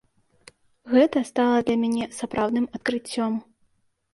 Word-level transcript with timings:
Гэта 0.93 1.23
стала 1.31 1.59
для 1.67 1.77
мяне 1.83 2.09
сапраўдным 2.21 2.67
адкрыццём. 2.79 3.37